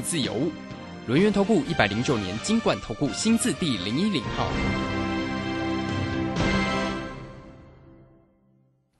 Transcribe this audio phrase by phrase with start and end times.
[0.00, 0.50] 自由。
[1.06, 4.46] 轮源投顾一百零九年金管投顾新字第零一零号。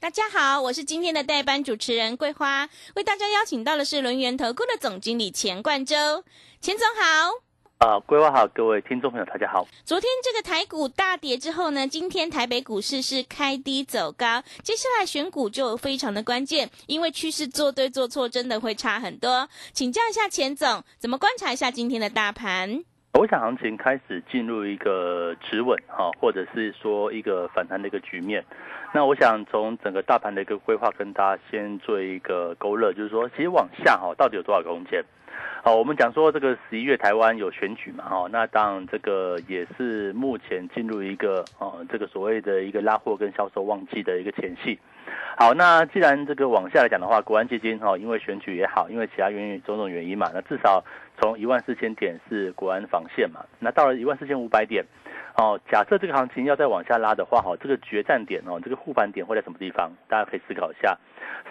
[0.00, 6.24] 大家好，我是今天的代班主持人桂花，为大家邀请到的是轮源投顾的总经理钱冠洲，
[6.62, 7.48] 钱总好。
[7.79, 9.64] 啊，规划好，各位听众朋友，大家好。
[9.84, 19.48] 昨天这个台股大跌之后呢，今天台北股市是开低走高，接下来选股就非常的关键，因为趋势做对做错真的会差很多。
[19.72, 22.82] 请教一下钱总，怎么观察一下今天的大盘？
[23.12, 28.45] 我想行情开始进入一个止稳哈，或者是说一个反弹的一个局面。
[28.92, 35.00] 那我想从整个大盘的一个规划跟大家先做一个勾勒，就是说，其实往下哈，到底有多少个空间？
[35.62, 44.78] 好，我们讲说这个十一月台湾有选举嘛，哈，那当然这个也是目前进入一个哦，这个所谓的一个拉货跟销售旺季的一个前戏。
[45.37, 50.83] 好，那既然这个往下来讲的话，国安基金哈，因为选举也好，因为其他原因种种原因嘛，那至少
[51.20, 54.84] 从一万四千点是国安防线嘛，那到了一万四千五百点。
[55.41, 59.92] 哦，假设这个行情要再往下拉的话，哈，这个决战点哦，这个护盘点会在什么地方？
[60.08, 60.98] 大家可以思考一下，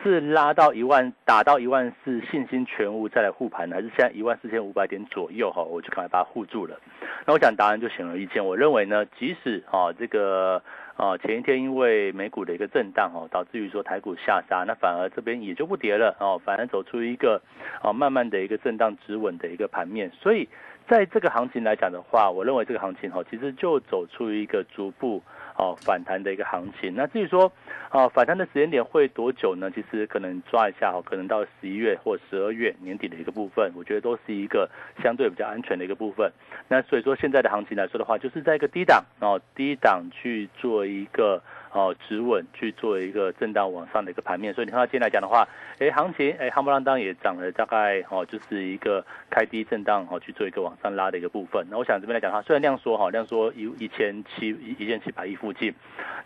[0.03, 6.77] 是拉到一万，打到一万四，信心全无再来护盘呢，还是现在一万四千五百点左右哈，我就赶快把它护住了。
[7.25, 10.61] 那我想答案就显而易见，我认为呢，即使啊这个
[10.97, 17.41] 啊前一天因为美股的一个震荡哦，导致于说台股下杀，那反而这边也就不跌了哦，反而走出一个
[17.81, 20.49] 啊慢慢的一个震荡止稳的一个盘面，所以。
[20.89, 25.21] 在这个行情来讲的话，我认为这个行情哈，其实就走出一个逐步
[25.57, 26.93] 哦反弹的一个行情。
[26.95, 27.51] 那至于说
[27.91, 29.69] 哦反弹的时间点会多久呢？
[29.71, 34.69] 其实可能抓一下哈，可能到十一月或十二月年底的一个部分，我觉得都是一个
[35.03, 36.31] 相对比较安全的一个部分。
[36.69, 41.41] 那所以说现在的行情来说的话，就是在一个低档哦低档去做一个。
[41.77, 45.47] 哦，止稳去做一个震荡往上的一个盘面，所以你看到今天来讲的话，
[45.77, 51.63] 哎，行情哎，夯不啷当也涨了大概哦，就是一个开低震荡哦，去做一个往上拉的一个部分。
[51.69, 55.71] 那我想这边来讲的话，虽然量缩哈，量缩一一千七一一千七百亿附近，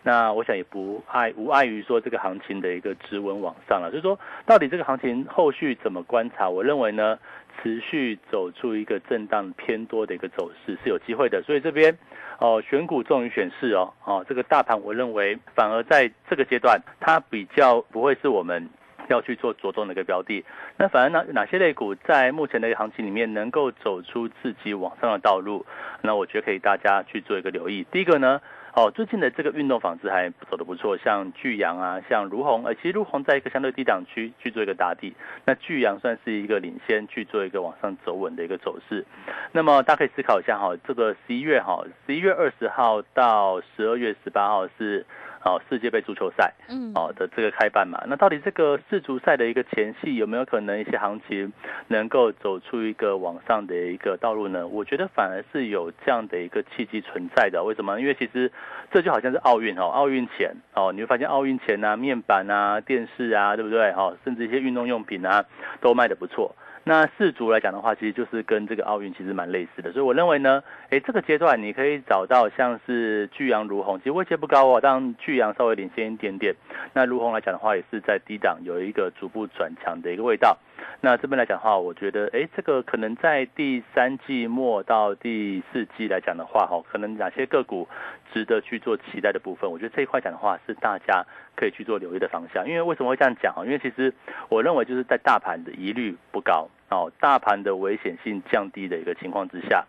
[0.02, 3.90] 那我想也不碍无碍于说这个行情的一个止稳往上了。
[3.90, 6.48] 所以说，到底这个行情后续怎么观察？
[6.48, 7.18] 我认为呢？
[7.62, 11.96] 持续走出一个震荡偏多的一个走势是有机会的，所以这边
[12.42, 18.68] 哦选股重于选市哦，哦这个大盘我认为反而在这个阶段它比较不会是我们
[19.08, 20.44] 要去做着重的一个标的，
[20.76, 25.64] 那反而哪哪些类股在目前的一个行情里面能够走出自己往上的道路，
[26.00, 27.86] 那我觉得可以大家去做一个留意。
[27.92, 28.40] 第一个呢。
[28.74, 39.04] 哦，最近的这个运动纺织还走得不错，像巨阳啊，像如虹，呃，其实如虹在一个相对低档区去做一个打底，那巨阳算是一个领先去做一个往上走稳的一个走势。
[39.52, 45.04] 那么大家可以思考一下哈，这个十一月哈，十一月二十号到十二月十八号是。
[45.44, 51.52] 哦，世界杯足球赛，嗯，哦的这个开办嘛，那到底这个世足赛的一个前戏有没有可能一些行情
[51.88, 54.66] 能够走出一个往上的一个道路呢？
[54.68, 57.62] 我觉得反而是有这样的一个契机存在的。
[57.64, 58.00] 为什么？
[58.00, 58.50] 因为其实
[58.92, 63.90] 这就好像是奥运哦，奥运前哦，你会发现奥运前啊，面板啊、电视啊，对不对？
[63.92, 65.44] 哦，甚至一些运动用品啊，
[65.80, 66.54] 都卖的不错。
[66.84, 76.54] 那四足来讲的话，其实就是跟这个奥运其实蛮类似的，所以我认为呢，诶，这个阶段你可以找到像是巨阳如虹，其实位阶不高哦，但巨阳稍微领先一点点。
[76.92, 80.58] 那如虹来讲的话，也是在低档有一个逐步转强的一个味道。
[81.00, 87.88] 那这边来讲的话，我觉得，哎，这个可能在第三季末到第四季来讲的话，哈，可能哪些个股
[88.32, 91.24] 值得去做期待的部分，我觉得这一块讲的话是大家
[91.56, 92.68] 可以去做留意的方向。
[92.68, 93.64] 因为为什么会这样讲啊？
[93.64, 94.12] 因为其实
[94.48, 99.84] 我认为就是在大盘的疑虑不高哦，大盘的危险性降低的一个情况之下。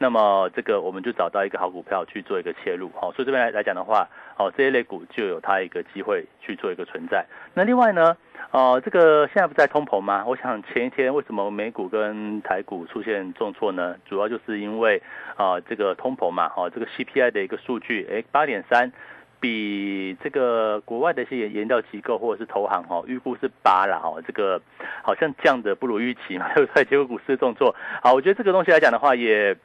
[0.00, 7.26] 那么这个我们就找到一个好股票去做一个切入，好，所以这边来来讲的话，哦，这一类股就有它一个机会去做一个存在。
[7.52, 8.16] 那另外呢，
[8.52, 10.24] 哦，这个现在不在通膨吗？
[10.24, 13.96] 我想前一天为什么美股跟台股出现重挫呢？
[14.06, 15.02] 主要就是因为
[15.36, 18.92] 啊，这个通膨嘛，哦，这个 CPI 的一个数据，哎，八点三，
[19.40, 24.62] 比这个国外的一些研研调机构或者是投行哈，预估是八了哈，这个
[25.02, 26.84] 好像降的不如预期嘛，对不对？
[26.84, 29.16] 结果股市重挫，好，我觉得这个东西来讲的话。
[29.16, 29.56] 也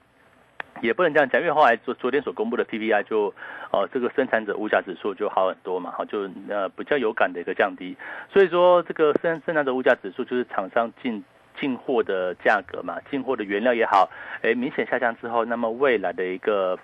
[0.84, 3.34] 也不能这样讲，因为后来昨昨天所公布的 PPI 就，
[3.72, 7.96] 呃，这个生产者物价指数就好很多嘛，哈，就呃比较有感的一个降低，
[8.32, 11.24] 所以说这个生生产者物价指数就是厂商进。
[11.60, 14.10] 进货的价格嘛，进货的原料也好，
[14.42, 16.78] 哎，明显下降之后，那么未来的一个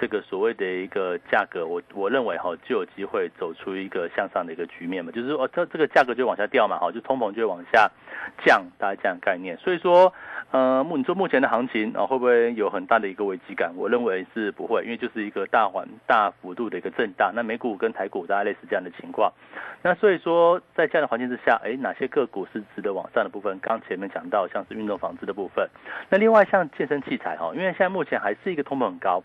[0.00, 7.90] 这个所谓的一个价格，我我认为哈就有机会走出一个向上的一个局面嘛，就是说哦这这个价格就往下掉嘛，哈，就通膨就往下
[8.44, 9.56] 降，大概这样概念。
[9.56, 10.12] 所以说，
[10.50, 13.72] 呃，目你说目前的行情啊，会不会有很大的一个危机感？
[13.76, 17.32] 我认为是不会，因为就是一个大环大幅度的一个震荡。
[17.34, 19.32] 那美股跟台股大概类似这样的情况。
[19.82, 23.58] 那所以说，在这样的环境之下，哎，哪些个股是值得往上的部分？
[23.60, 24.25] 刚前面讲。
[24.28, 25.68] 到像是运动纺织的部分。
[26.08, 29.22] 那另外像健身器材哈，因为现在目前还是一个通膨很高，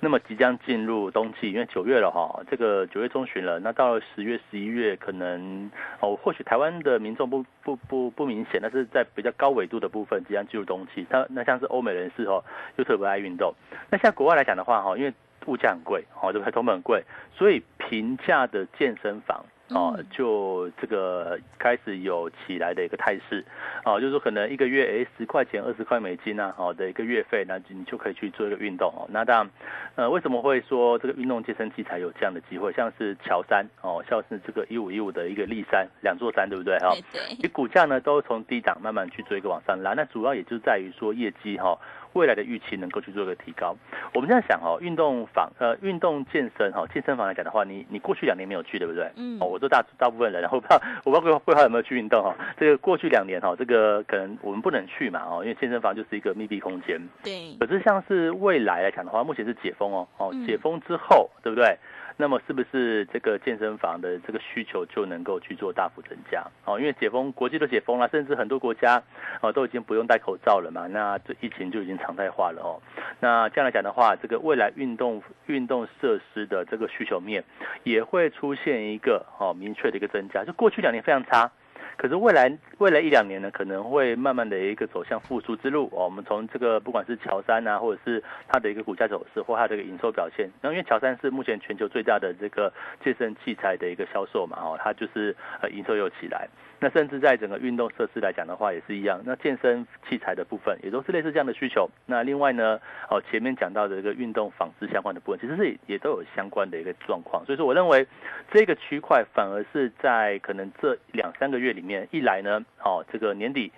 [0.00, 5.70] 那么即将进入冬季，因为九月了哈，这个九月中旬了，那到了十月、十一月，可能
[6.00, 11.06] 哦，或许台湾的民众不不不不明显，但是在比较高纬度的部分即将进入冬季。
[11.10, 12.42] 那那像是欧美人士哦，
[12.76, 13.54] 又特别爱运动。
[13.90, 15.12] 那像国外来讲的话哈，因为
[15.46, 16.52] 物价很贵，哦，对不对？
[16.52, 17.02] 通膨很贵，
[17.32, 19.44] 所以平价的健身房。
[19.74, 23.44] 哦，就这个开始有起来的一个态势，
[23.84, 29.06] 哦，就是说可能一个月诶十块钱二十块美金啊，好的一个月费，那你就可以去做一个运动哦。
[29.10, 29.50] 那当然，
[29.94, 32.72] 呃，为什么会说这个运动健身器材有这样的机会？
[32.72, 36.78] 像是乔山哦，像是这个一五一五的一个立山两座山，对不对？
[36.78, 37.20] 哈，对。
[37.38, 41.78] 你股价呢都从低档慢慢去做一个往上拉，那主要也就在于说业绩哈。
[42.12, 43.74] 未来的预期能够去做一个提高。
[44.14, 49.10] 我们这样想哦，运动房呃，运动健身哈，健身房来讲的话，你你过去两年没有去，对不对？
[49.16, 49.38] 嗯。
[49.40, 52.34] 哦，我说大大部分人，然后不知道我不知道 规划有没有去运动哈。
[52.58, 57.00] 这个过去两年哈，这个可能我们不能去嘛哦，因为健身房就是一个密闭空间。
[57.22, 57.54] 对。
[57.58, 61.76] 可是像是未来来讲的话，目前是解封哦哦，解封之后，对不对？
[62.20, 66.44] 那么是不是这个健身房的这个需求就能够去做大幅增加？
[66.66, 69.02] 哦，因为解封，国际都解封了，甚至很多国家
[69.40, 72.76] 哦都已经不用戴口罩了嘛，那这疫情就已经常态化了哦。
[73.20, 77.42] 那这样来讲的话，这个未来运动运动设施的这个需求面
[77.84, 80.44] 也会出现一个哦明确的一个增加。
[80.44, 81.50] 就过去两年非常差。
[82.00, 86.06] 可是未来未来一两年呢，可能会慢慢的一个走向复苏之路哦。
[86.06, 90.48] 我们从这个不管是乔山啊，或者是它的一个股价走势，或它的一个营收表现。
[90.62, 92.72] 那因为乔山是目前全球最大的这个
[93.04, 96.48] 健身器材的一个销售嘛，哦，它就是呃营收又起来。
[96.82, 99.20] 那甚至在整个运动设施来讲的话，也是一样。
[99.24, 101.88] 那健身器材的部分也都是类似这样的需求。
[102.06, 102.80] 那另外呢，
[103.10, 107.44] 哦，前面讲到的这个运动纺织相关的部分，其实是也都有相关的一个状况。
[107.44, 108.06] 所以说，我认为
[108.50, 113.70] 这个区块反而是在可能这两三个月里面，一来呢，哦，这个年底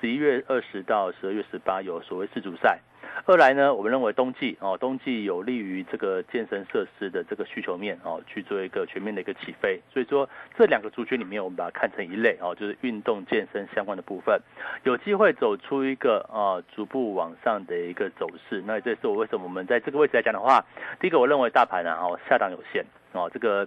[0.00, 2.78] 十一月二十到十二月十八有所谓世足赛。
[3.26, 9.80] 二来呢，我们认为冬季哦，冬季有利于这个健身设施的这个需求面哦，去做一个全面的一个起飞。
[9.92, 10.28] 所以说
[10.58, 14.38] 这两个族群里面，我们把它看成一类哦，就是运动健身相关的部分，
[14.82, 18.62] 有机会走出一个啊逐步往上的一个走势。
[18.66, 20.64] 那这是我为什么我们在这个位置来讲的话，
[21.00, 23.66] 第一个我认为大盘啊哦下档有限哦，这个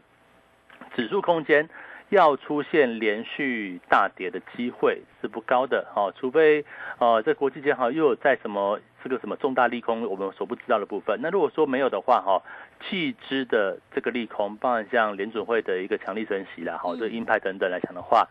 [0.95, 1.67] 指数空间。
[2.09, 6.63] 要出现连续大跌的机会是不高的，哦，除非
[6.99, 12.41] 呃在国际间哈又有在什么这个什么重大利空我们所不知道的部分，那如果说没有的话哈，
[12.81, 18.27] 弃之的这个利空，包含像联准会的一个强力升息啦，好，这鹰派等等来讲的话。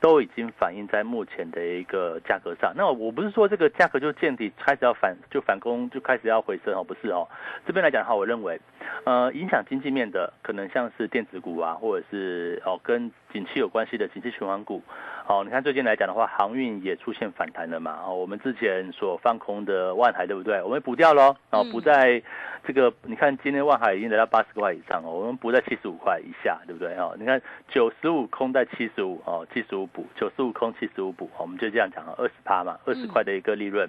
[0.00, 2.72] 都已经反映在目前的一个价格上。
[2.76, 7.28] 那我不是说这个价格就见底，开始要反就反攻，就开始要回升哦，不是哦。
[7.64, 8.60] 这边来讲的话，我认为，
[9.04, 14.82] 呃，影响经济面的可能像是电子股啊，或者是哦跟景气有关系的景气循环股。
[15.28, 18.00] 哦，你看最近来讲的话，航运也出现反弹了嘛。
[18.04, 20.60] 哦，我们之前所放空的万海，对不对？
[20.62, 21.36] 我们补掉喽。
[21.50, 22.20] 哦，补在
[22.66, 26.94] 这个，你看今天万海已经来到八十块以上哦，我们补在七十五块以下，对不对？
[26.96, 33.88] 哦，你看九十五空在七十五哦，七十五补九十五空七十五补，我们就这样讲啊，二十趴嘛，二十块的一个利润。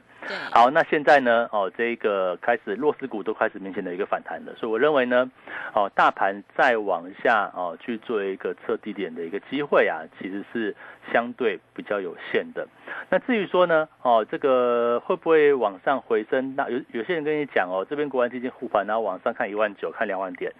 [0.51, 1.49] 好，那现在呢？
[1.51, 5.29] 哦，这个开始弱势股都开始明显的一个反弹了，所以我认为呢，
[5.73, 10.75] 哦，大盘再往下哦去做一个测低点的一个机会啊，其实是
[11.11, 11.23] 相。
[11.23, 12.67] 相对比较有限的，
[13.09, 16.53] 那至于说呢，哦，这个会不会往上回升？
[16.55, 20.51] 那有有些人跟你讲哦，这边国安基金护盘，然后往上看一万九，看两万点。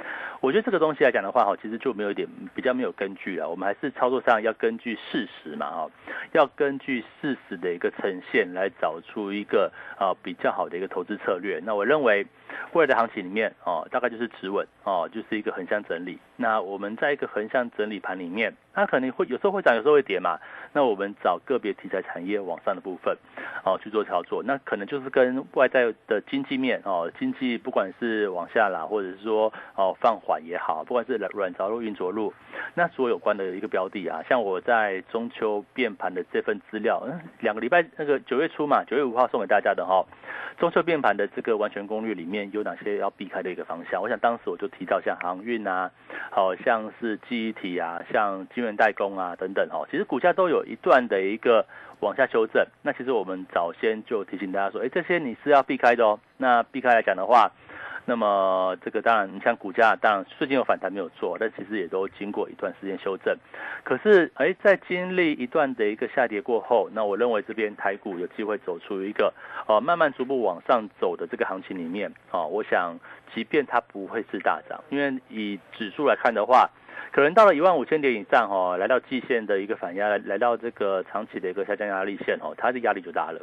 [0.42, 3.48] 我觉得这个东西来讲的话，哈，其实就没有一点比较没有根据啊。
[3.48, 5.92] 我们还是操作上要根据事实嘛，哈，
[6.32, 11.60] 要根据事实的一个呈现来找出一个啊比较好的一个投资策略。
[11.64, 12.26] 那我认为
[12.74, 16.20] 未来的行情里面，哦，大概就是持稳，哦，就是一个横向整理。
[16.36, 20.40] 那我们在一个横向整理盘里面，它可能会有时候会涨，有时候会跌嘛。
[20.76, 23.16] 那我们找个别题材产业往上的部分，
[23.64, 32.34] 哦去做操作，那可能就是跟外在的经济面哦，经济不管是往下拉，或者是说哦放缓也好，不管是软着陆、硬着陆，
[32.74, 40.04] 那所有关的一个标的啊，像我在中秋变盘的这份资料，嗯，两个礼拜那个九月初嘛，九月五号送给大家的哈，
[40.58, 44.02] 中秋变盘的这个完全攻略里面有哪些要避开的一个方向？
[44.02, 45.92] 我想当时我就提到像航运啊，
[46.32, 50.64] 好像是记忆体啊，像晶圆代工啊等等哦，其实股价都有。
[50.64, 51.66] 一段的一个
[52.00, 56.18] 往下修正，那其实我们早先就提醒大家说，哎，这些你是要避开的哦。
[56.38, 57.52] 那避开来讲的话，
[58.06, 63.38] 那么这个当然，你像股价，当然最近有反弹没有错，但其实也都经过一段时间修正。
[63.84, 69.34] 可是，哎，在经历一段的一个下跌过后，那我认为这边台股有机会走出一个
[69.68, 72.98] 哦，慢慢逐步往上走的这个行情里面，哦，我想，
[73.36, 76.70] 即便它不会是大涨，因为以指数来看的话。
[77.12, 83.40] 可能到了一万五千点以上哦，来到季线的一个反压，来来到这个长期的一个下降压力线哦，它的压力就大了。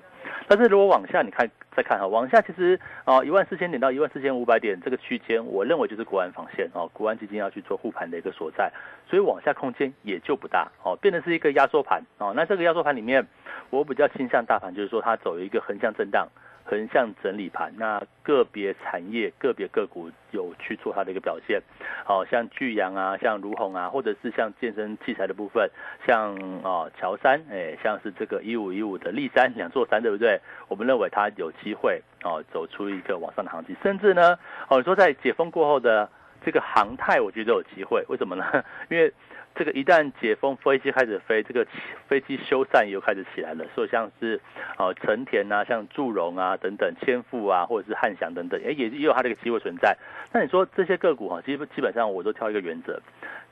[0.48, 8.72] 但是如果往下你看再看哈，往下其实哦一万四千点到一万四千五百点这个区间，我认为就是国安防线哦，国安基金要去做护盘的一个所在，
[9.08, 12.32] 所以往下空间也就不大哦，变得是一个压缩盘哦。
[12.34, 13.26] 那这个压缩盘里面，
[13.70, 16.28] 我比较倾向大盘，就是说它走一个横向震荡。
[16.70, 21.60] 横向整理盘，那个别产业、个别个股有去做它的一个表现，
[22.04, 25.68] 好像巨阳啊，像如虹啊，或者是像健身器材的部分，
[26.06, 30.40] 像啊乔山，哎，像是这个一五一五的立山两座山，对不对？
[30.68, 36.08] 我们认为它有机会哦，走出一个往上的行情，甚至呢，哦，你说在解封过后的
[36.44, 38.44] 这个航态，我觉得有机会，为什么呢？
[38.88, 39.12] 因为
[39.54, 41.66] 这个一旦解封，飞机开始飞，这个
[42.08, 43.64] 飞机修缮又开始起来了。
[43.74, 44.40] 所以像是
[44.78, 49.96] 哦成田啊，像祝融啊等等，千富啊，或者是汉翔等等，哎，也也有它的一个机会存在。
[50.32, 53.00] 那你说这些个股哈，基基本上我都挑一个原则，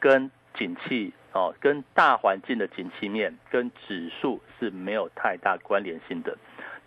[0.00, 6.36] 跟景气哦，跟大环境的景气面跟指数是没有太大关联性的。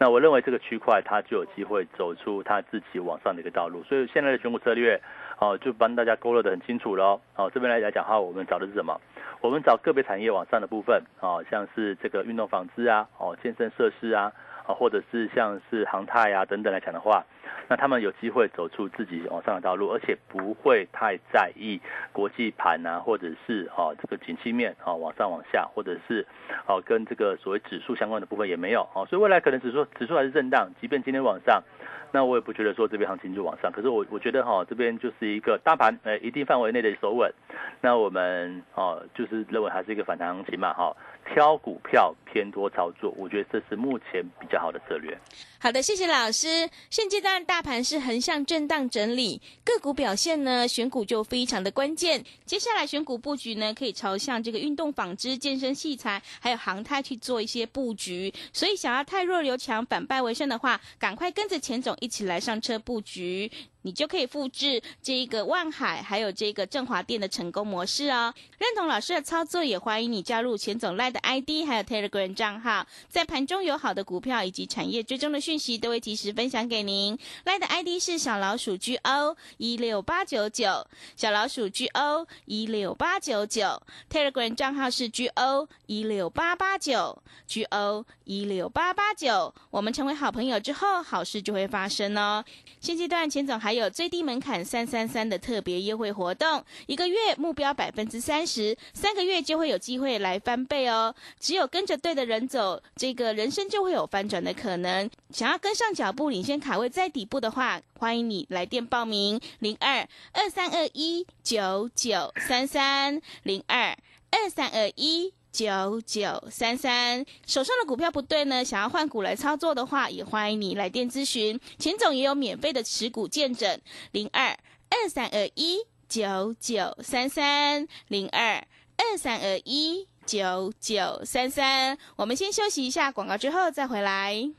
[0.02, 3.84] 那我认为这个区块它就有机会走出它自己往上的一个道路。
[3.84, 5.00] 所以现在的选股策略。
[5.42, 7.20] 哦，就帮大家勾勒的很清楚喽。
[7.36, 8.96] 哦，这边来来讲话，我们找的是什么？
[9.42, 14.32] 我们找个别产业往上的部分，哦，像是这个运动纺织啊，哦，健身设施啊，
[14.66, 17.24] 啊，或者是像是航太啊等等来讲的话。
[17.68, 21.80] 那他们有机会走出自己往上的道路，而且不会太在意
[22.12, 26.26] 国际盘啊，或者是哦这个景气面啊往上往下，或者是
[26.68, 31.64] 哦跟这个所谓指数相关的部分也没有哦，所以未来可能指数指数还是震荡，即便今天往上，
[32.12, 37.32] 那我也不觉得说这边行情就往上，可是我我觉得哈这边就是一个大盘呃一定范围内的守稳，
[37.80, 40.94] 那我们哦就是认为还是一个反弹行情嘛哈。
[41.24, 45.18] 挑股票偏多操作，我觉得这是目前比较好的策略。
[45.60, 46.70] 好的，谢谢老师。
[46.90, 52.24] 现阶段大盘是横向震荡整理，个股表现呢，选股就非常的关键。
[52.46, 58.34] 接下来选股布局呢，可以朝向这个运动纺织、健身器材，还有航太去做一些布局。
[58.52, 63.52] 所以想要太弱留强，反败为胜的话，赶快跟着钱总一起来上车布局。
[63.84, 68.32] 你就可以复制这一个万海，还有这个振华店的成功模式哦。
[68.60, 77.18] 认同老师的操作，也欢迎你加入钱总赖的 ID，还有 Telegram 人账号，在盘中有好的股票以及产业追踪的讯息，都会及时分享给您。
[77.46, 80.86] 赖的 ID 是小老鼠 GO 一六八九九，
[81.16, 89.54] 小老鼠 GO 一六八九九，Telegram 账号是 GO 一六八八九，GO 一六八八九。
[89.70, 92.44] 我们成为好朋友之后，好事就会发生哦。
[92.82, 93.62] 现阶段钱总。
[93.62, 101.14] 还有最低门槛三三三的特别优惠活动，一个月目标百分之三十，三个月就会有机会来翻倍哦。
[101.40, 105.10] 只有跟着对的人走，这个人生就会有翻转的可能。
[105.32, 113.98] 想要跟上脚步，领先卡位在底部的话，欢迎你来电报名零二二三二一九九三三零二
[114.32, 115.34] 二三二一。
[115.52, 118.64] 九九三三，手上的股票不对呢？
[118.64, 121.60] 想要换股来操作的话，也欢迎你来电咨询。
[121.78, 123.78] 钱总也有免费的持股见证，
[124.14, 124.58] 零二
[124.90, 128.66] 二三二一九九三三零二
[128.96, 131.98] 二三二一九九三三。
[132.16, 134.50] 我们先休息一下广告，之后再回来。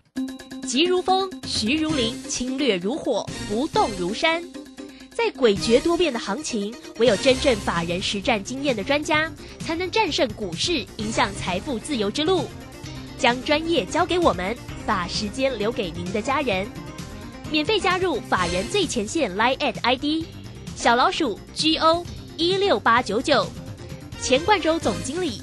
[0.67, 4.43] 急如风，徐如林，侵略如火，不动如山。
[5.15, 12.47] 在诡谲多变的行情，唯有真正法人实战经验的专家，才能战胜股市，迎向财富自由之路。
[13.19, 16.67] 将专业交给我们，把时间留给您的家人。
[17.51, 20.27] 免费加入法人最前线 Line at ID
[20.75, 22.07] 小老鼠 GO
[22.39, 23.47] 一六八九九，
[24.23, 25.43] 钱冠洲总经理，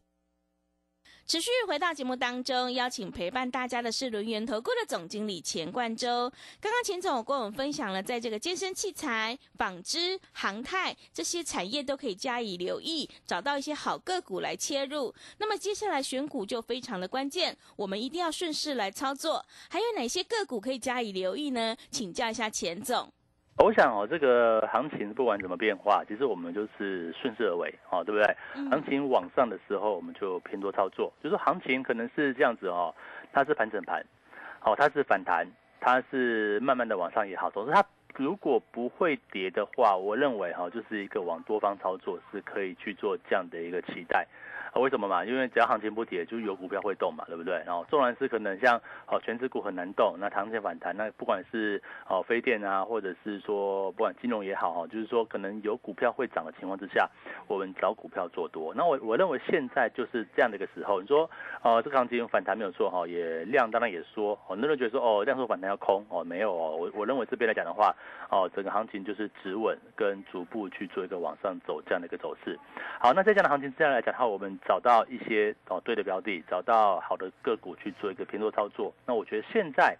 [1.31, 6.29] 持续回到节目当中，邀请陪伴大家的是轮源投顾的总经理钱冠洲。
[6.59, 15.15] 刚刚钱总跟我们分享了，在这个健身器材、纺织、航太这些产业都可以加以留意，找到一些好个股来切入。
[15.37, 19.45] 那么接下来选股就非常的关键，我们一定要顺势来操作。
[19.69, 21.77] 还有哪些个股可以加以留意呢？
[21.89, 23.09] 请教一下钱总。
[23.57, 28.35] 我想哦，这个行情不管怎么变化，其实我们就是顺势而为，哦，对不对？
[28.71, 31.13] 行情往上的时候，我们就偏多操作。
[31.21, 32.93] 就是行情可能是这样子哦，
[33.31, 34.03] 它是盘整盘，
[34.63, 35.45] 哦，它是反弹，
[35.79, 44.25] 它是慢慢的往上也好，总之它如果不会跌的话，我认为哈，就是一个往多方操作是可以去做这样的一个期待。
[44.73, 45.23] 啊，为什么嘛？
[45.25, 47.61] 因为只要行情不跌，就有股票会动嘛，对不对？
[47.65, 57.09] 然后纵然是可能像哦全指股很难动，那行情反弹，那不管是哦飞电啊，或者是说不管金融也好哈，就是说可能有股票会涨的情况之下，
[57.47, 58.73] 我们找股票做多。
[58.73, 61.01] 那我我认为现在就是这样的一个时候。
[61.01, 61.29] 你说
[61.61, 67.93] 哦这个行情反弹没有错哈，也量当然也说，很多人觉得说哦量说反弹要空哦没有哦，我我认为这边来讲的话
[68.29, 72.57] 哦整个行情就是止稳跟逐步去做一个往上走这样的一个走势。
[72.99, 78.93] 好，那在这样的行情之下来讲的话，我们找到一些哦对的标的，找到好的个股去做一个偏多操作。
[79.05, 79.97] 那我觉得现在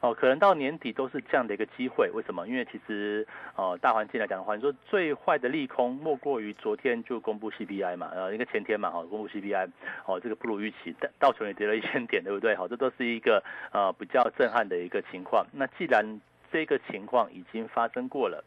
[0.00, 2.10] 哦，可能到年底都是这样的一个机会。
[2.10, 2.48] 为什么？
[2.48, 9.68] 因为其实哦，大环境来讲的话，你说最坏的利空莫过于昨天就公布 CPI 嘛，呃，应该前天嘛，哈，公布 CPI，
[10.06, 12.54] 哦，这个不如预期，道琼也跌了一千点，对不对？
[12.56, 15.46] 好，这都是一个呃比较震撼的一个情况。
[15.52, 18.42] 那既然这个情况已经发生过了。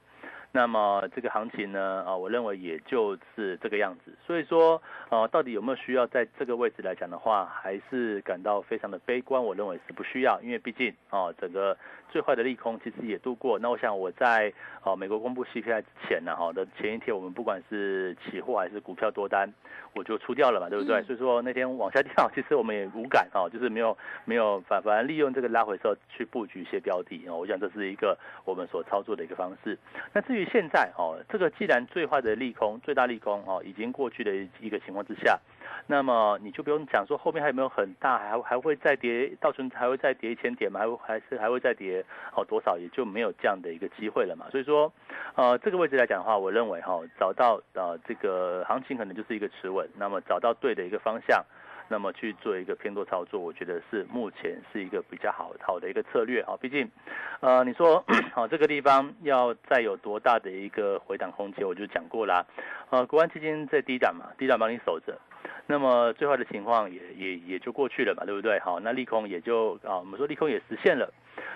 [0.56, 4.14] 那么这个行情呢，啊，我认为也就是这个样子。
[4.24, 4.80] 所以说，
[5.10, 9.44] 呃，到底有没有需要在这个位置来讲的话，还是感到非常的悲观。
[9.44, 11.76] 我认为是不需要，因为毕竟，啊，整个
[12.12, 13.58] 最坏的利空其实也度过。
[13.58, 19.50] 那我想我在，哦，美国公布 CPI 之前呢，哈的前一天，我们不管是期货还是股票多单，
[19.96, 21.02] 我就出掉了嘛，对不对？
[21.04, 29.78] 所以说那天往下掉， 其实我们也无感，哦，就是没有没有反反而利用这个拉回时候去布局一些标的，哦，我想这是一个我们所操作的一个方式。
[30.14, 35.40] 那至于现在哦，这个既然最坏的利空、最大利空哦已经过去的一个情况之下，
[35.88, 40.80] 那么你就不用讲说后面还有没有很大，还还会再跌，到时还会再跌一千点吗？
[40.80, 42.04] 还会还是还会再跌
[42.36, 44.46] 哦多少，也就没有这样的一个机会了嘛。
[44.52, 44.92] 所以说，
[45.36, 51.44] 呃，这个位置来讲的话，我认为哈，找到呃这个行情可能就是一个持稳，那么找到对的一个方向。
[51.90, 56.56] 那么去做一个偏多操作，我觉得是目前是一个比较好好的一个策略啊。
[56.60, 56.90] 毕竟，
[57.42, 62.44] 呃，你说好 这个地方要再有多大的一个回档空间，我就讲过啦。
[62.90, 65.20] 呃，国安基金在低档嘛，低档帮你守着，
[65.66, 68.60] 那么最坏的情况也也也就过去了嘛，对不对？
[68.60, 71.12] 好，那利空也就啊，我们说利空也实现了。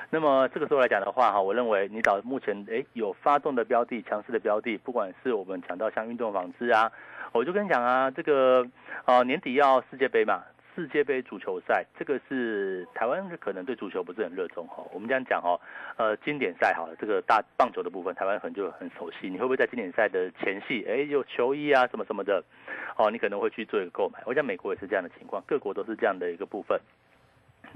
[0.10, 6.89] 那么这个时候来讲的话哈，我认为你找目前诶有发动的标的、强势的标的，不管是我们讲到像运动纺织啊。
[7.34, 8.65] 我就跟你讲啊，这个
[9.04, 10.41] 啊年底要世界杯嘛，
[10.78, 14.86] 世界杯足球赛，这个是台湾可能对足球不是很热衷哈。
[14.94, 15.60] 我们这样讲哦，
[15.98, 19.28] 呃经典赛哈，这个大棒球的部分，台湾可能就很熟悉。
[19.28, 22.44] 你会不会在经典赛的前戏，哎有球衣啊什么什么的，
[22.96, 24.22] 哦你可能会去做一个购买。
[24.28, 26.80] 我想美国也是这样的情况，各国都是这样的一个部分。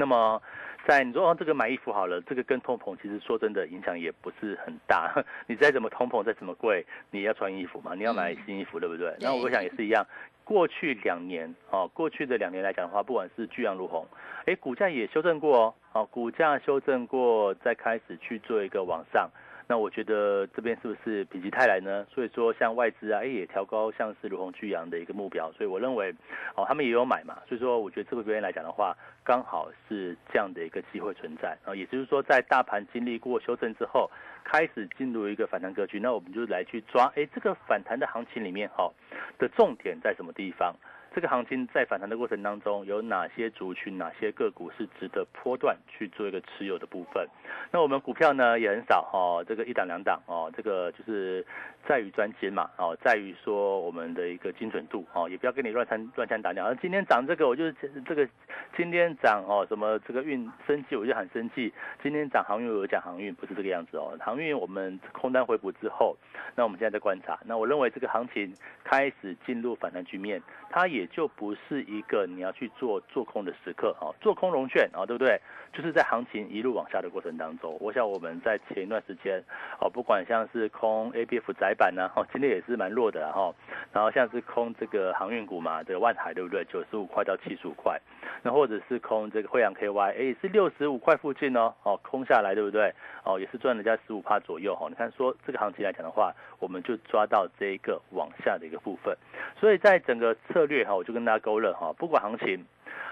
[0.02, 0.42] 那么。
[0.88, 5.14] 在你说哦，这个买衣服好了，这个跟通膨其实说真的影响也不是很大。
[5.46, 9.16] 你再怎么通膨再怎么贵，你要穿衣服嘛，你要买新衣服，对不对？
[9.20, 10.04] 那我想也是一样。
[10.44, 14.04] 过去两年哦，过去的两年来讲的话，不管是巨阳如虹，
[14.48, 19.30] 哎，股价也修正过哦，哦，股价修正过，再开始去做一个往上。
[19.72, 22.06] 那我觉得这边是不是否极泰来呢？
[22.14, 26.14] 所以说像外资啊，哎也调高像是如虹巨阳的一个目标，所以我认为
[26.58, 34.12] 哦他们也有买嘛，所以说我觉得这个边来讲的话，刚好是这样的一个机会存在啊，也就是说在大盘经历过修正之后，
[34.44, 38.92] 开始进入一个反弹格局，那我们就来去抓哎这个反弹的行情里面哈
[39.40, 40.76] 的重点在什么地方？
[41.14, 47.28] 这个行情在反弹的过程当中，有哪些族群、哪些个股是值得波段去做一个持有的部分？
[47.70, 51.46] 那我们股票呢也很少哦，这个一档两档哦，这个就是
[51.88, 56.74] 在于专精嘛哦，在于说我们的一个精准度哦，也不要跟你乱参乱枪打鸟。
[56.76, 58.28] 今天涨这个，我就是这个
[58.76, 64.18] 今天涨哦，什么这个运生气我就喊生气，今天涨航运我就讲航运，不是这个样子哦。
[64.20, 66.18] 航运我们空单回补之后，
[66.56, 68.52] 那我们现在在观察，那我认为这个行情
[68.84, 70.42] 开始进入反弹局面，
[70.72, 71.08] 它也。
[71.12, 75.38] 就不是一个你要去做做空的时刻啊，做空融券啊，对不对？
[75.74, 79.44] 就是在行情一路往下的过程当中，我想我们在前一段时间
[79.82, 83.54] 哦，不管像是空 A B F 窄板呢，哈， 今天也是蛮弱的哈。
[83.94, 86.66] 然后像是空这个航运股嘛，这个万海对不对？
[86.66, 88.00] 九十五块到七十五块，
[88.44, 92.94] 那或者是空这个惠阳 K Y，哎，是六十五块附近哦，哦，空下来对不对？
[93.24, 94.88] 哦，也是赚了家十五帕左右哈。
[94.90, 99.16] 你看说这个行情来讲的话，我们就抓到这一个往下的一个部分，
[99.58, 100.94] 所以在整个策略哈。
[100.94, 102.66] 我就跟大家勾勒哈，不管行情，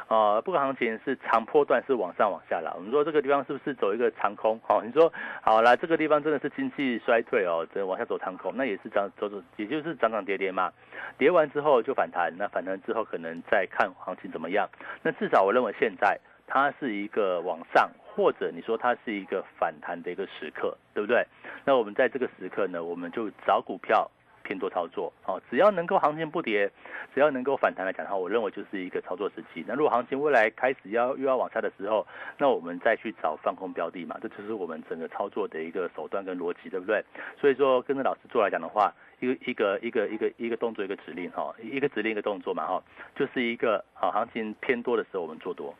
[0.09, 2.73] 啊，不管行情是长波段是往上往下啦。
[2.75, 4.59] 我们说这个地方是不是走一个长空？
[4.67, 10.73] 好，你说好了，这个地方真的是经济衰退哦，这往下走长空，那也是涨走走，也就是涨涨跌跌嘛。
[11.19, 14.67] 跌完之后就反弹，那反弹之后可能再看行情怎么样。
[15.03, 21.23] 那至少我认为现在它是一个往上，或者你说它是一个反弹的一个时刻，对不对？
[21.63, 24.09] 那我们在这个时刻呢，我们就找股票。
[24.49, 26.67] 偏多操作，哦，只要能够行情不跌，
[27.13, 29.63] 只要能够反弹来讲的话，我认为就是一个操作时机。
[29.67, 32.03] 那如果行情未来开始要又要往下的时候，
[32.39, 37.05] 那我们再去找放空标的嘛，这就是我们整个操作的一个手段跟逻辑，对不对？
[37.39, 42.83] 所以说跟着老师做来讲的话，一个一个一个一个一个动作一个指令哈，一个指令一个动作嘛哈，
[43.15, 45.75] 就是一个啊行情偏多的时候我们做多。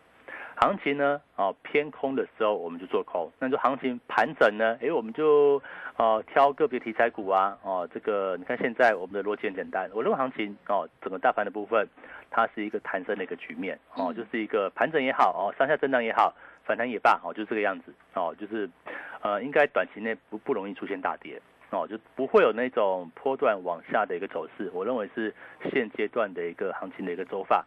[0.62, 5.62] 行情呢，哦偏空的时候我们就做空，那就行情盘整呢，哎我们就
[5.96, 11.88] 哦挑个别题材股啊，哦这个你看现在我们的逻辑很简单，我认为行情哦整个大盘的部分，
[12.30, 16.34] 它是一个弹升的一个局面，哦就是一个盘整也好，哦上下震荡也好，
[16.66, 18.70] 反弹也罢，哦就这个样子，哦就是
[19.22, 25.34] 呃应该短期内不不容易出现大跌，哦就不会有那种波段往下的一个走势，我认为是
[25.72, 27.66] 现阶段的一个行情的一个走法。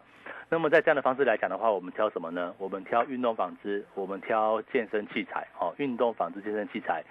[0.52, 2.54] 那么在这样的方式来讲的话，我们挑什么呢？
[2.58, 7.02] 我们挑运动纺织，我们挑健身器材，哦，运动纺织健身器材，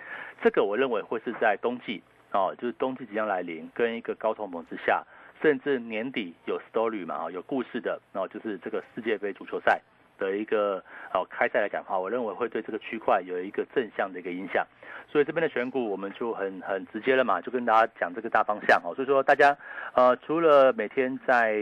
[0.43, 5.03] 这个我认为会是在冬季，哦，就是冬季即将来临，跟一个高通膨之下，
[5.41, 9.81] 甚至年底有 story 嘛，哦，有故事的，哦，就是这个世界杯足球赛
[10.19, 10.77] 的一个
[11.11, 14.63] 哦开赛来讲的话，我认为会对这个区块有一个正向的一个影响。
[15.07, 18.93] 所以这边的选股我们就很很直接了嘛，就跟大家讲这个大方向哦。
[18.95, 19.55] 所以说大家
[19.93, 21.59] 呃除了每天在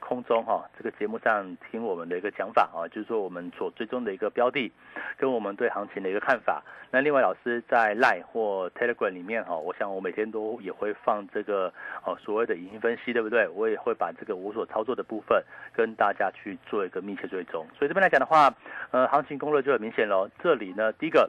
[0.00, 4.72] 空中哈这个节目上听我们的一个讲法啊，就是说我们所追踪的一个标的，
[5.16, 6.62] 跟我们对行情的一个看法。
[6.90, 11.72] 那另外老师在 Line 或 Telegram 里面哈，我想我每天都也会放这个
[12.04, 13.46] 哦所谓的影音分析，对不对？
[13.48, 15.42] 我也会把这个我所操作的部分
[15.74, 17.66] 跟大家去做一个密切追踪。
[17.76, 18.54] 所以这边来讲的话，
[18.92, 20.30] 呃行情攻略就很明显喽。
[20.42, 21.28] 这里呢第一个。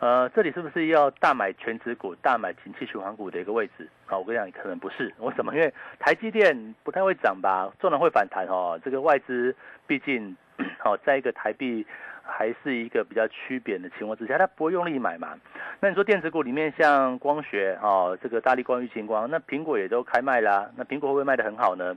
[0.00, 4.16] 呃，这里是不是要大买全指股、大买景气循环股的一个位置啊？
[4.16, 5.12] 我跟你讲，可能不是。
[5.18, 5.54] 为什么？
[5.54, 8.78] 因为台积电不太会涨吧，纵然会反弹哦。
[8.84, 9.54] 这个外资
[9.86, 10.36] 毕竟，
[10.84, 11.84] 哦，在一个台币
[12.22, 15.36] 还是一个比较区贬的情况之下，它不会用力买嘛。
[15.80, 20.70] 那你说电子股里面像光学哦，这个大力光、玉清光，那苹果也都开卖啦。
[20.76, 21.96] 那苹果会不会卖得很好呢？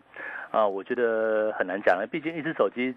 [0.49, 2.95] 啊，我觉得很难讲了，毕竟一只手机。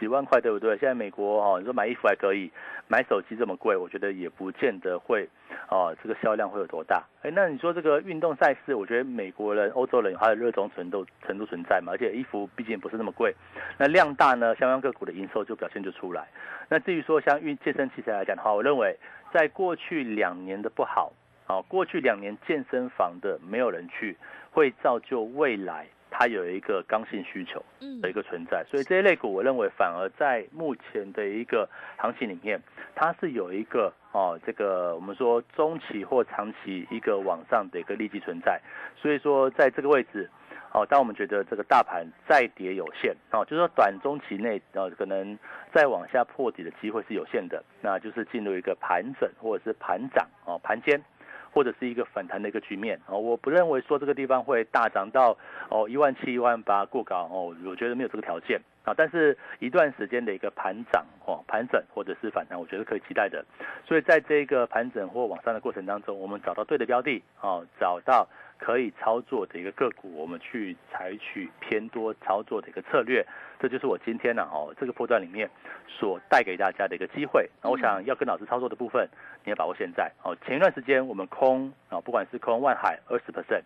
[0.00, 0.76] 几万块对不对？
[0.78, 2.50] 现在美国哦，你说买衣服还可以，
[2.88, 5.28] 买手机这么贵，我觉得也不见得会
[5.70, 7.02] 哦，这个销量会有多大？
[7.22, 11.92] 哎，那你说这个运动赛事，我觉得美国人、欧洲人他的热衷程度程度存在嘛？
[11.92, 13.34] 而且衣服毕竟不是那么贵，
[13.78, 16.26] 那量大呢，相关个股的营收就表现就出来。
[16.68, 18.96] 那至于说像运健身器材来讲的话，我认为
[19.32, 21.12] 在过去两年的不好，
[21.46, 24.16] 啊，过去两年健身房的没有人去，
[24.50, 25.86] 会造就未来。
[26.16, 27.60] 它有一个刚性需求
[28.00, 32.62] 的一个存在，所以这一类股，我认为反而在目前的一个行情里面，
[32.94, 38.60] 它是有一个哦，这个我们说中期或长期一个往上的一个利基存在。
[38.96, 40.30] 所以说，在这个位置，
[40.72, 45.36] 哦，当我们觉得这个大盘再跌有限，哦，就是说短中期内，呃，可能
[45.72, 51.02] 再往下破底的机会是有限的，那就是进入一个盘整或者是盘涨哦，盘间。
[51.54, 53.00] 或者是一个反弹的一个局面。
[53.06, 55.38] 哦，我不认为说这个地方会大涨到
[55.70, 57.28] 哦一万七一万八过高。
[57.32, 58.60] 哦，我觉得没有这个条件。
[58.84, 58.94] 啊。
[58.96, 63.44] 但是一段时间的一个盘涨哦盘整或者是反弹，我觉得可以期待的。
[63.84, 68.28] 所以在这个盘整或往上的过程当中，我们找到对的标的哦，找到。
[68.56, 73.26] 可以操作的一个个股，我们去采取偏多操作的一个策略，
[73.58, 75.50] 这就是我今天呢哦这个波段里面
[75.88, 77.50] 所带给大家的一个机会。
[77.62, 79.06] 那我想要跟老师操作的部分，
[79.44, 80.34] 你要把握现在哦。
[80.46, 83.64] 前一段时间我们空啊，不管是空万海二十 percent，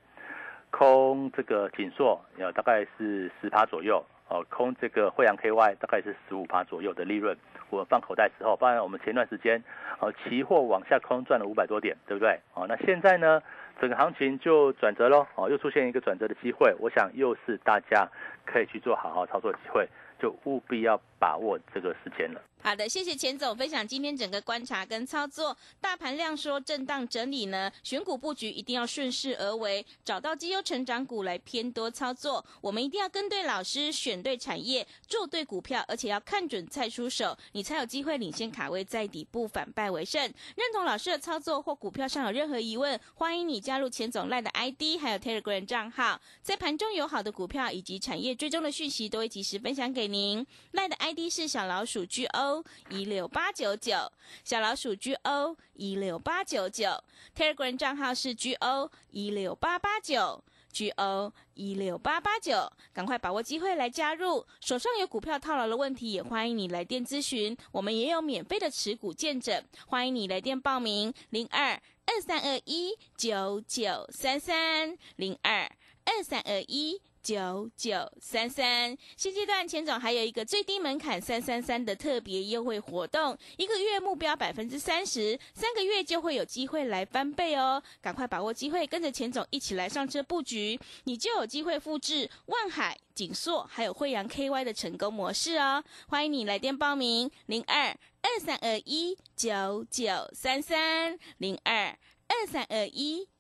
[0.71, 7.37] 空这个锦硕要大概是十趴左右哦，空这个惠阳 KY 大概是十五趴左右的利润，
[7.71, 9.63] 我放口袋之后，当然我们前段时间
[10.01, 12.39] 哦期货往下空赚了五百多点，对不对？
[12.55, 13.43] 哦，那现在呢？
[13.81, 18.09] 整个行情就转折喽，哦，又出现一个转折的机会，我想又是大家
[18.45, 19.89] 可以去做好好操作机会，
[20.19, 22.41] 就务必要把握这个时间了。
[22.61, 25.57] 好的，谢谢钱总分享今天整个观察跟操作。
[25.81, 32.45] 大盘量缩震荡整理呢，选股布局一定要顺势而为，找到绩优成长股来偏多操作。
[32.61, 40.21] 我们一定要跟对老师，选对产业，做对股票，而且要看准再出手，你才有机会领先卡位在底部，反败为胜。
[40.21, 50.45] 认同老师的操作或股票上有任何疑问，欢迎你加入钱总赖的 ID，还有 Telegram 账号，在盘中有好的股票以及产业追踪的讯息，都会及时分享给您。
[50.73, 52.65] 赖的 ID 是小老鼠 GO GO。
[52.91, 54.11] 一六八九九
[54.45, 56.91] 小老鼠 G O 一六八九九
[57.37, 64.47] Telegram 账号是 G O 一六八八九 G O 一六八八九，赶快把握机会来加入。
[64.61, 67.57] 手上有股票套牢的问题，也欢迎你来电咨询。
[67.73, 75.71] 我们也有免费的持股见证，欢迎你来电报名零二二三二一九九三三零二
[76.05, 77.01] 二三二一。
[77.29, 87.83] 九九三三，现阶段钱总还有一个最低门槛三三三的特别优惠活动，一个月目标百分之三十，三个月就会有机会来翻倍哦！
[88.01, 95.85] 赶快把握机会，跟着钱总一起来上车布局，你就有机会复制万海、锦硕还有惠阳 KY 的成功模式哦！
[96.09, 101.95] 欢迎你来电报名，零二二三二一九九三三零二
[102.27, 103.29] 二三二一。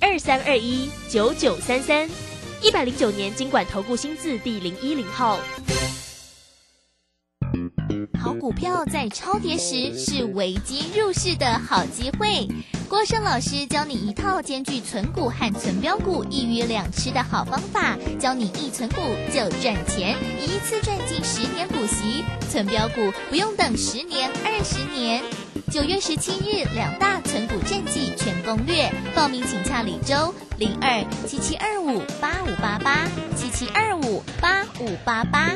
[0.00, 2.08] 二三二一九九三三，
[2.62, 5.38] 一百零九年经管投顾新字第零一零号。
[8.20, 12.46] 好股票在超跌时是危机入市的好机会。
[12.88, 18.96] 郭生老师教你一套兼具存股和存标股一鱼两吃的好方法，教你一存股
[19.32, 25.22] 就赚钱，一次赚进十年股息，存标股不用等十年二十年。
[25.70, 33.04] 九月十七日，两大存股战绩全攻略，报名请洽李周零二七七二五八五八八
[33.36, 35.50] 七七二五八五八八。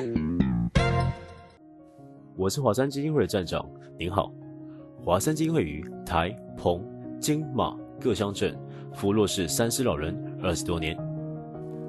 [2.36, 3.66] 我是华山基金会的站长，
[3.98, 4.30] 您好。
[5.02, 6.84] 华山基金会于台、澎、
[7.18, 8.54] 金、马各乡镇
[8.92, 10.94] 扶弱势三失老人二十多年，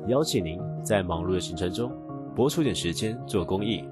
[0.07, 1.91] 邀请您在忙碌的行程中
[2.33, 3.83] 拨出点时间做公益，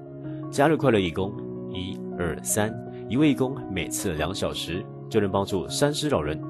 [0.50, 1.30] 加入快乐义工，
[1.70, 2.74] 一二三。
[3.12, 6.40] 一位义工每次两小时就能帮助三失老人。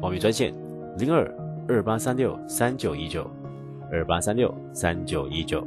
[0.00, 0.54] 报名专线：
[0.96, 1.28] 零二
[1.68, 3.28] 二八三六三九一九
[3.90, 5.66] 二八三六三九一九。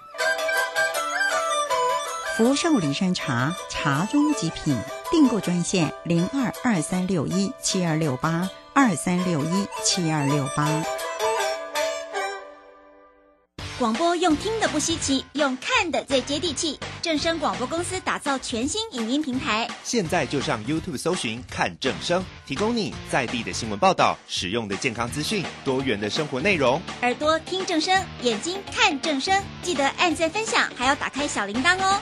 [2.41, 4.75] 福寿礼山茶，茶中极品。
[5.11, 10.67] 订购专线：零二二三六一七二六八二三六一七二六八。
[13.77, 16.79] 广播用听的不稀奇，用看的最接地气。
[17.03, 26.81] 正声广播公司打造全新影音平台，现在就上 YouTube 搜寻看正声，提供你在地的新闻报道、实用的健康资讯、多元的生活内容。
[27.03, 32.01] 耳朵听正声，眼睛看正声，记得按赞分享，还要打开小铃铛哦。